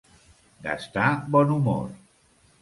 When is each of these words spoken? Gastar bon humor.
Gastar 0.67 1.11
bon 1.35 1.53
humor. 1.57 1.87